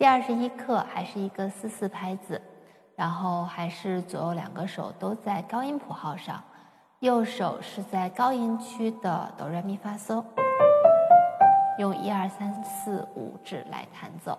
[0.00, 2.40] 第二十一课还是一个四四拍子，
[2.96, 6.42] 然后还是左右两个手都在高音谱号上，
[7.00, 10.24] 右手是在高音区的哆来咪发嗦，
[11.78, 14.38] 用一二三四五指来弹奏，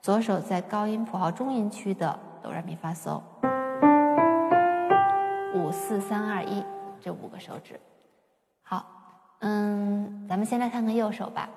[0.00, 3.20] 左手在高音谱号中音区的哆来咪发嗦，
[5.52, 6.64] 五四三二一
[7.02, 7.78] 这五个手指。
[8.62, 8.86] 好，
[9.40, 11.50] 嗯，咱们先来看看右手吧。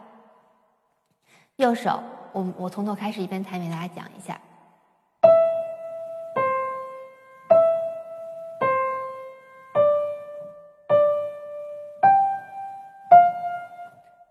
[1.55, 2.03] 右手，
[2.33, 4.39] 我我从头开始一边弹给大家讲一下。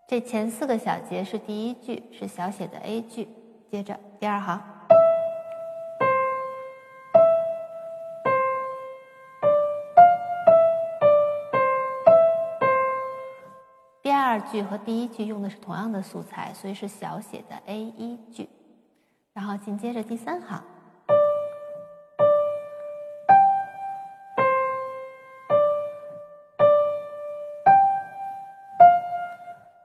[0.06, 3.28] 这前四个小节是第一句，是小写的 A 句，
[3.70, 4.77] 接着第二行。
[14.40, 18.48] 句和第一句用的是同样的素材，所以是小写的 A 一句，
[19.32, 20.62] 然后紧接着第三行，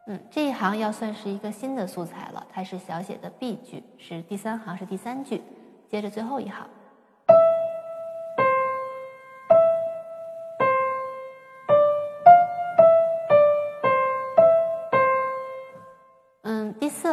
[0.07, 5.41] 嗯，这一行要算是一个新的素材了，它是小写的 B 句，是第三行是第三句，
[5.87, 6.67] 接着最后一行。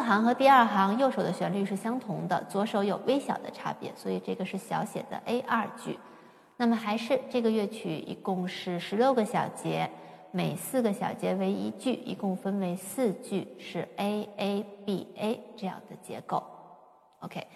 [0.03, 5.99] 行和第二行右手的旋律是相同的，左手有微小的差别，所以这个是小写的 A 二句。
[6.57, 9.91] 那么还是这个乐曲一共是十六个小节，
[10.31, 16.43] 每四个小节为一句，一共分为四句，是 A A B A 这样的结构。
[17.21, 17.47] OK，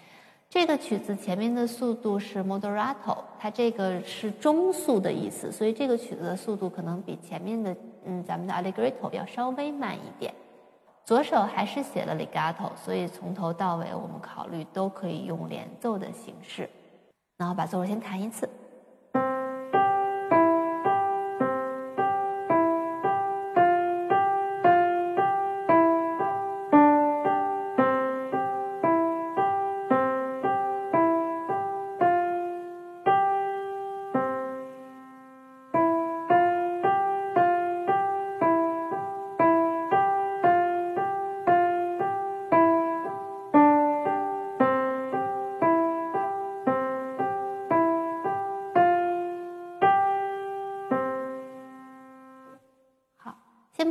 [0.49, 10.33] 这个曲子前面的速度是 Moderato，它这个是中速的意思，所以这个曲子的速度可能比前面的嗯咱们的 Allegretto 要稍微慢一点。
[11.05, 16.67] 左手还是写了 legato，所以从头到尾我们考虑都可以用连奏的形式。
[17.37, 18.49] 然后把左手先弹一次。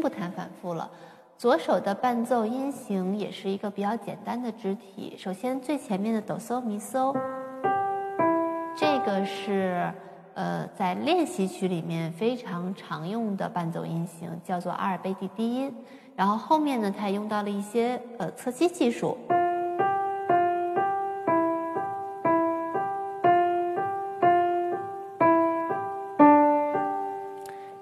[0.05, 0.91] 不弹反复了，
[1.39, 5.15] 左手的伴奏音型也是一个比较简单的肢体。
[5.17, 7.17] 首先最前面的哆嗦咪嗦，
[8.77, 9.91] 这个是
[10.35, 15.75] 呃在练习曲里面非常常用的伴奏音型，叫做阿尔卑蒂低音。
[16.15, 19.17] 然后后面呢，它也用到了一些呃侧击技术。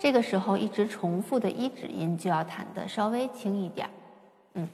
[0.02, 3.90] 这个时候，一直重复的一指音就要弹的稍微轻一点儿，
[4.54, 4.68] 嗯，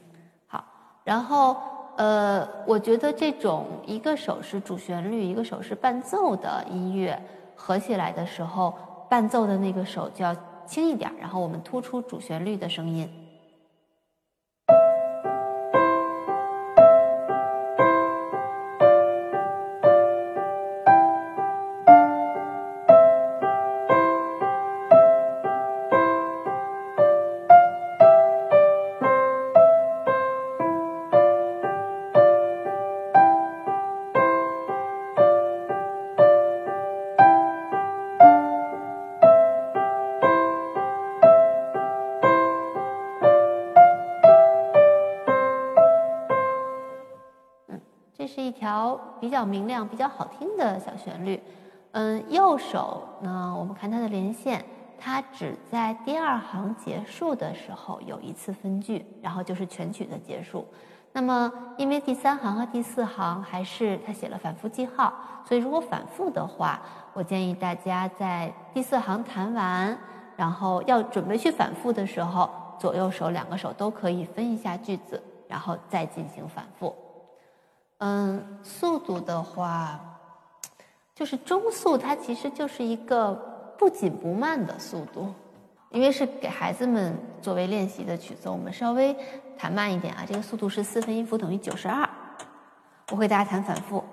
[0.47, 0.65] 好。
[1.03, 1.55] 然后，
[1.97, 7.21] 呃，我觉得这种一个手是主旋律，一个手是伴奏的音乐
[7.53, 8.73] 合起来的时候，
[9.07, 10.35] 伴奏的那个手就要
[10.65, 13.07] 轻一点，然后我们突出主旋律的声音。
[48.59, 51.41] 条比较明亮、比较好听的小旋律，
[51.91, 54.63] 嗯，右手呢，我们看它的连线，
[54.99, 60.67] 它只在第二行结束的时候有一次分句，然后就是全曲的结束。
[61.13, 65.13] 那么，因为第三行和第四行还是它写了反复记号，
[65.45, 66.81] 所以如果反复的话，
[67.13, 69.97] 我建议大家在第四行弹完，
[70.35, 76.93] 然后要准备去反复的时候，左右手两个手都可以分一下句子，然后再进行反复。
[77.99, 79.99] 嗯，速度的话，
[81.13, 83.33] 就是中速，它其实就是一个
[83.77, 85.33] 不紧不慢的速度，
[85.89, 89.15] 因为是给孩子们作为练习的曲子，我们稍微
[89.57, 90.23] 弹慢一点啊。
[90.27, 92.09] 这个速度是四分音符等于九十二，
[93.11, 94.03] 我给大家弹反复。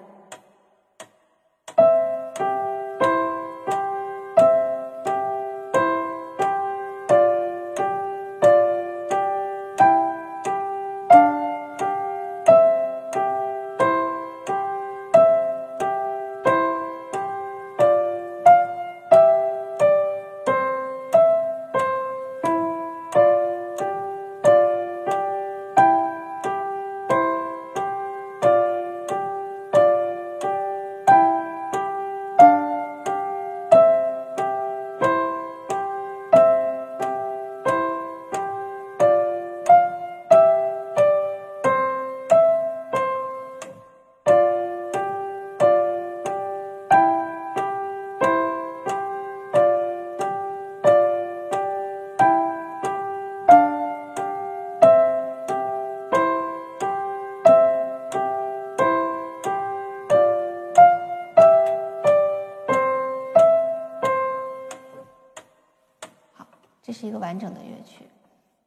[66.87, 68.05] 这是一个完整的乐曲。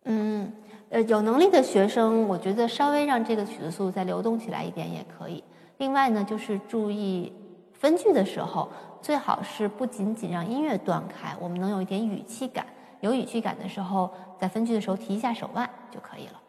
[0.04, 0.52] 嗯，
[0.90, 5.42] 呃，有能力的学生，我觉得稍微让这个曲子速度再流动起来一点也可以。
[5.78, 7.32] 另外呢，就是注意
[7.72, 8.68] 分句的时候，
[9.02, 12.66] 最好是不仅仅让音乐断开，我们能有一点语气感。
[13.00, 16.42] 有语气感的时候，在分句的时候提一下手腕就可以了。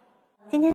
[0.50, 0.68] 今天。